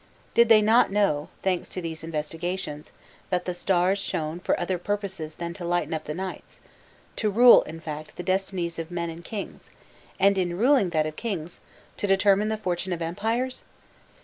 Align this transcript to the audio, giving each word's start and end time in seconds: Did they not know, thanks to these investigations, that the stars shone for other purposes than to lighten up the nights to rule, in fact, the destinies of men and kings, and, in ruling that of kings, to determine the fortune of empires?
Did 0.33 0.49
they 0.49 0.63
not 0.63 0.91
know, 0.91 1.29
thanks 1.43 1.69
to 1.69 1.79
these 1.79 2.03
investigations, 2.03 2.91
that 3.29 3.45
the 3.45 3.53
stars 3.53 3.99
shone 3.99 4.39
for 4.39 4.59
other 4.59 4.79
purposes 4.79 5.35
than 5.35 5.53
to 5.53 5.63
lighten 5.63 5.93
up 5.93 6.05
the 6.05 6.15
nights 6.15 6.59
to 7.17 7.29
rule, 7.29 7.61
in 7.65 7.79
fact, 7.79 8.15
the 8.15 8.23
destinies 8.23 8.79
of 8.79 8.89
men 8.89 9.11
and 9.11 9.23
kings, 9.23 9.69
and, 10.19 10.39
in 10.39 10.57
ruling 10.57 10.89
that 10.89 11.05
of 11.05 11.15
kings, 11.17 11.59
to 11.97 12.07
determine 12.07 12.49
the 12.49 12.57
fortune 12.57 12.93
of 12.93 13.01
empires? 13.03 13.61